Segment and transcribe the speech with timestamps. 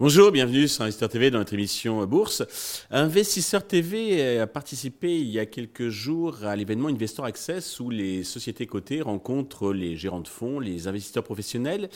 [0.00, 2.42] Bonjour, bienvenue sur Investisseur TV dans notre émission Bourse.
[2.90, 8.22] Investisseur TV a participé il y a quelques jours à l'événement Investor Access où les
[8.22, 11.88] sociétés cotées rencontrent les gérants de fonds, les investisseurs professionnels.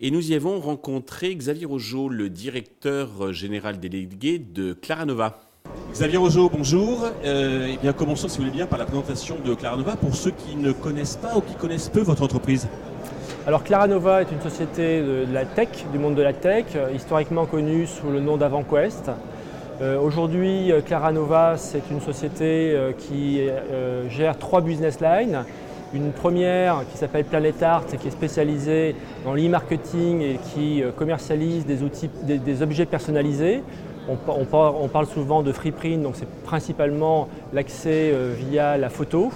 [0.00, 5.49] Et nous y avons rencontré Xavier Rojo, le directeur général délégué de Claranova.
[5.92, 7.04] Xavier Rojo, bonjour.
[7.24, 10.30] Euh, eh bien, commençons, si vous voulez bien, par la présentation de Claranova pour ceux
[10.30, 12.68] qui ne connaissent pas ou qui connaissent peu votre entreprise.
[13.46, 17.44] Alors Claranova est une société de, la tech, du monde de la tech, euh, historiquement
[17.44, 19.10] connue sous le nom d'AvantQuest.
[19.80, 23.40] Euh, aujourd'hui, Claranova, c'est une société qui
[24.10, 25.44] gère trois business lines.
[25.92, 31.64] Une première qui s'appelle Planet Art et qui est spécialisée dans l'e-marketing et qui commercialise
[31.66, 33.62] des, objets personnalisés.
[34.08, 39.30] On, parle souvent de free print, donc c'est principalement l'accès via la photo.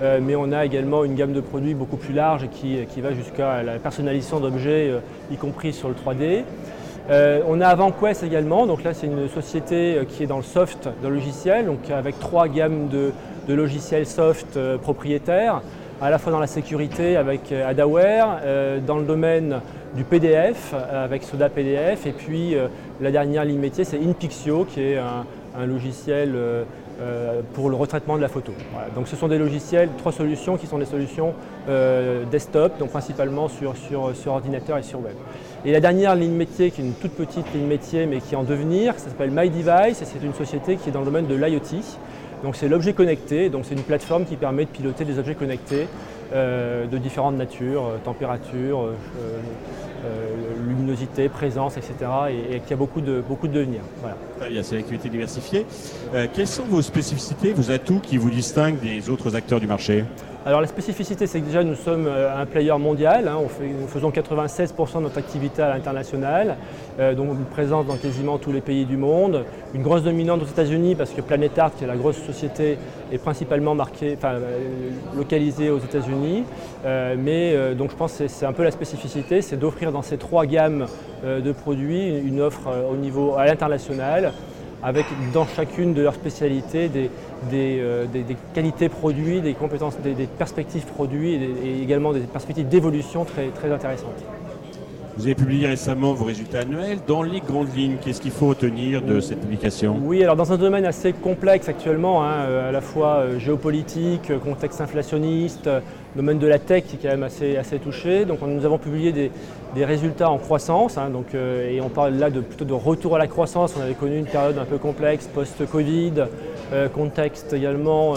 [0.00, 3.62] Euh, mais on a également une gamme de produits beaucoup plus large qui, va jusqu'à
[3.62, 5.00] la personnalisation d'objets, euh,
[5.32, 6.44] y compris sur le 3D.
[7.10, 10.88] Euh, on a AvantQuest également, donc là c'est une société qui est dans le soft,
[11.02, 13.12] dans le logiciel, donc avec trois gammes de,
[13.48, 15.62] logiciels soft propriétaires,
[16.02, 18.40] à la fois dans la sécurité avec Adaware,
[18.86, 19.62] dans le domaine
[19.94, 22.54] du PDF avec Soda PDF, et puis
[23.00, 26.34] la dernière ligne métier c'est InPixio qui est un logiciel
[27.00, 28.50] euh, pour le retraitement de la photo.
[28.96, 31.32] Donc ce sont des logiciels, trois solutions qui sont des solutions
[31.68, 35.14] euh, desktop, donc principalement sur, sur, ordinateur et sur web.
[35.64, 38.36] Et la dernière ligne métier, qui est une toute petite ligne métier, mais qui est
[38.36, 41.36] en devenir, ça s'appelle MyDevice, et c'est une société qui est dans le domaine de
[41.36, 41.60] l'IoT.
[42.42, 45.82] Donc c'est l'objet connecté, donc c'est une plateforme qui permet de piloter des objets connectés
[45.82, 48.90] euh, de différentes natures, température,
[50.04, 51.92] euh, luminosité, présence, etc.
[52.52, 53.80] et, qui a beaucoup de, beaucoup de devenir.
[54.00, 54.16] Voilà.
[54.38, 55.66] Très bien, c'est l'activité diversifiée.
[56.14, 60.04] Euh, quelles sont vos spécificités, vos atouts qui vous distinguent des autres acteurs du marché?
[60.46, 63.26] Alors la spécificité, c'est que déjà nous sommes euh, un player mondial.
[63.26, 63.38] Hein.
[63.60, 66.56] nous faisons 96% de notre activité à l'international,
[67.00, 69.44] euh, donc une présence dans quasiment tous les pays du monde.
[69.74, 72.78] Une grosse dominante aux États-Unis parce que Planet Art, qui est la grosse société,
[73.12, 74.38] est principalement marquée, euh,
[75.16, 76.44] localisée aux États-Unis.
[76.84, 80.46] mais donc je pense que c'est un peu la spécificité, c'est d'offrir dans ces trois
[80.46, 80.86] gammes
[81.24, 84.32] de produits une offre au niveau à l'international
[84.82, 87.10] avec dans chacune de leurs spécialités des,
[87.54, 88.06] euh,
[88.54, 94.24] qualités produits, des compétences, des, perspectives produits et, également des perspectives d'évolution très, très intéressantes.
[95.18, 97.00] Vous avez publié récemment vos résultats annuels.
[97.04, 99.98] Dans les grandes lignes, qu'est-ce qu'il faut retenir de cette publication?
[100.00, 104.30] Oui, alors dans un domaine assez complexe actuellement, hein, euh, à la fois euh, géopolitique,
[104.38, 105.68] contexte inflationniste,
[106.14, 108.26] domaine de la tech qui est quand même assez, assez touché.
[108.26, 109.10] Donc nous avons publié
[109.74, 113.18] des, résultats en croissance, hein, donc, et on parle là de, plutôt de retour à
[113.18, 113.74] la croissance.
[113.76, 116.12] On avait connu une période un peu complexe post-Covid,
[116.94, 118.14] contexte également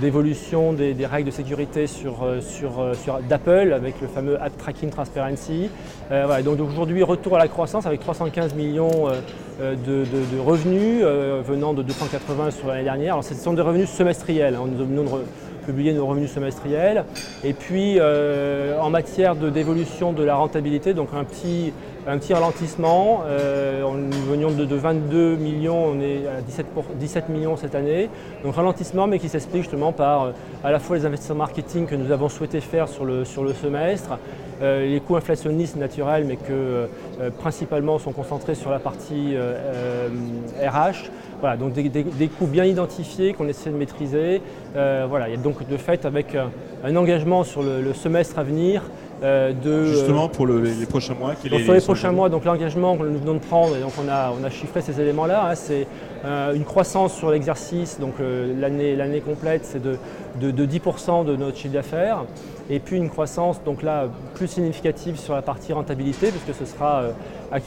[0.00, 4.90] d'évolution des, règles de sécurité sur, euh, euh, sur, d'Apple avec le fameux App Tracking
[4.90, 5.70] Transparency.
[6.10, 9.08] Euh, donc aujourd'hui, retour à la croissance avec 315 millions
[9.60, 11.04] de, revenus
[11.46, 13.14] venant de 280 sur l'année dernière.
[13.14, 14.54] Alors ce sont des revenus semestriels.
[14.54, 14.66] Hein.
[14.66, 15.24] Nous venons de
[15.66, 17.04] publier nos revenus semestriels.
[17.42, 21.72] Et puis en matière d'évolution de la rentabilité, donc un petit
[22.06, 23.22] un petit ralentissement.
[23.26, 28.10] Euh, nous venions de, 22 millions, on est à 17, millions cette année.
[28.42, 30.32] Donc ralentissement, mais qui s'explique justement par euh,
[30.62, 33.54] à la fois les investissements marketing que nous avons souhaité faire sur le, sur le
[33.54, 34.18] semestre,
[34.62, 36.88] euh, les coûts inflationnistes naturels, mais que
[37.38, 39.36] principalement sont concentrés sur la partie
[40.60, 41.10] RH.
[41.40, 44.40] Voilà, donc des, coûts bien identifiés qu'on essaie de maîtriser.
[44.74, 46.36] voilà, et donc de fait avec
[46.84, 48.82] un engagement sur le semestre à venir
[49.22, 53.34] de, Justement pour les prochains mois Pour les, prochains mois, donc l'engagement que nous venons
[53.34, 55.86] de prendre, et donc on a, on a chiffré ces éléments-là, hein, c'est
[56.24, 59.98] euh, une croissance sur l'exercice, donc euh, l'année complète, c'est de,
[60.40, 62.24] de, 10% de notre chiffre d'affaires,
[62.70, 67.04] et puis une croissance donc là plus significative sur la partie rentabilité, puisque ce sera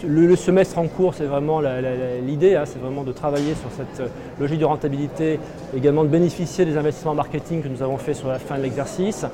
[0.04, 1.62] le, semestre en cours, c'est vraiment
[2.26, 5.40] l'idée, hein, c'est vraiment de travailler sur cette logique de rentabilité,
[5.76, 9.26] également de bénéficier des investissements marketing que nous avons fait sur la fin de l'exercice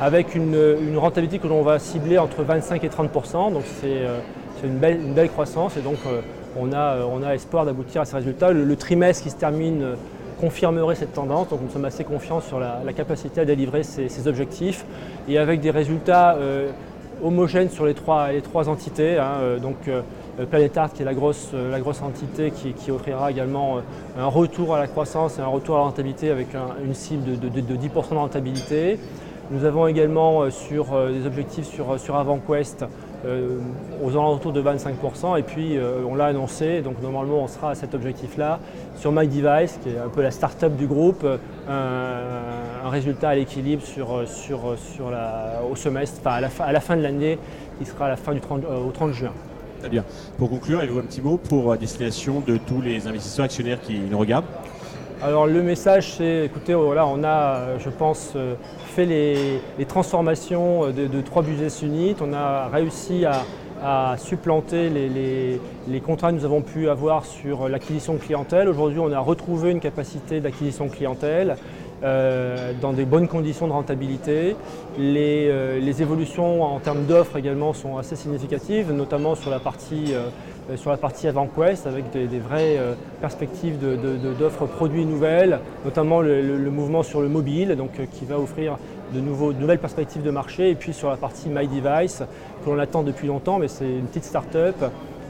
[0.00, 4.18] avec une, rentabilité que l'on va cibler entre 25 et 30% donc euh,
[4.60, 6.20] c'est une belle, une belle, croissance et donc euh,
[6.56, 8.52] euh, on, a, espoir d'aboutir à ces résultats.
[8.52, 9.94] Le, trimestre qui se termine
[10.40, 14.84] confirmerait cette tendance, donc nous sommes assez confiants sur la, capacité à délivrer ces, objectifs
[15.28, 16.36] et avec des résultats
[17.22, 19.18] homogènes sur les trois, entités.
[19.18, 19.76] Hein, donc,
[20.50, 21.52] Planet Art qui est la grosse,
[22.02, 23.78] entité qui, offrira également
[24.18, 26.48] un retour à la croissance et un retour à la rentabilité avec
[26.84, 28.98] une cible de, de 10% de rentabilité.
[29.50, 32.84] Nous avons également euh, sur euh, des objectifs sur, euh, sur AvantQuest
[33.24, 35.76] aux alentours de 25% et puis
[36.08, 38.60] on l'a annoncé, donc normalement on sera à cet objectif-là.
[38.96, 41.26] Sur MyDevice, qui est un peu la start-up du groupe,
[41.68, 46.72] un, un résultat à l'équilibre sur, sur, sur la, au semestre, à la, fin, à
[46.72, 47.38] la fin de l'année
[47.78, 49.32] qui sera à la fin du 30, au 30 juin.
[49.80, 50.04] Très bien.
[50.36, 54.18] Pour conclure, avez-vous un petit mot pour destination de tous les investisseurs actionnaires qui nous
[54.18, 54.46] regardent?
[55.22, 58.34] Alors le message c'est, écoutez, voilà, on a, je pense,
[58.86, 62.16] fait les, transformations de, trois business units.
[62.20, 68.18] On a réussi à, supplanter les, contrats que nous avons pu avoir sur l'acquisition de
[68.18, 68.68] clientèle.
[68.68, 71.56] Aujourd'hui, on a retrouvé une capacité d'acquisition de clientèle.
[72.04, 74.54] Euh, dans des bonnes conditions de rentabilité.
[75.00, 80.28] Euh, les, évolutions en termes d'offres également sont assez significatives, notamment sur la partie, euh,
[80.76, 82.78] sur la partie AvantQuest avec des, vraies
[83.20, 83.78] perspectives
[84.38, 88.76] d'offres produits nouvelles, notamment le, mouvement sur le mobile donc, qui va offrir
[89.14, 90.70] de, nouveaux, nouvelles perspectives de marché.
[90.70, 92.22] Et puis sur la partie My Device
[92.64, 94.76] que l'on attend depuis longtemps, mais c'est une petite start-up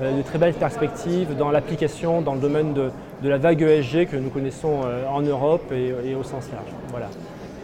[0.01, 2.91] euh, de très belles perspectives dans l'application, dans le domaine de,
[3.23, 6.71] la vague ESG que nous connaissons euh, en Europe et, au sens large.
[6.91, 7.09] Voilà.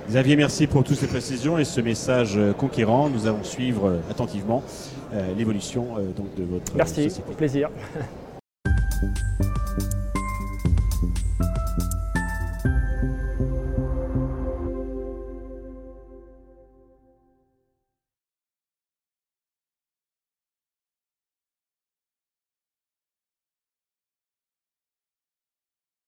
[0.08, 3.08] Xavier, merci pour toutes ces précisions et ce message euh, conquérant.
[3.08, 4.62] Nous allons suivre attentivement
[5.38, 5.94] l'évolution
[6.36, 7.34] de votre Merci, société.
[7.36, 7.70] plaisir.